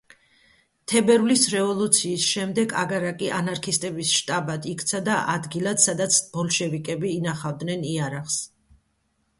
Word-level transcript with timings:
თებერვლის 0.91 1.43
რევოლუციის 1.55 2.25
შემდეგ 2.29 2.73
აგარაკი 2.85 3.29
ანარქისტების 3.41 4.15
შტაბად 4.21 4.67
იქცა 4.73 5.03
და 5.11 5.19
ადგილად 5.37 5.85
სადაც 5.87 6.19
ბოლშევიკები 6.39 7.15
ინახავდნენ 7.21 7.89
იარაღს. 7.93 8.43